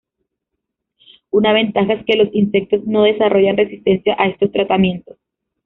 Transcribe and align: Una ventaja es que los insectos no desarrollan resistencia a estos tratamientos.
Una 1.29 1.53
ventaja 1.53 1.93
es 1.93 2.05
que 2.07 2.15
los 2.15 2.33
insectos 2.33 2.81
no 2.87 3.03
desarrollan 3.03 3.55
resistencia 3.57 4.15
a 4.17 4.29
estos 4.29 4.51
tratamientos. 4.51 5.15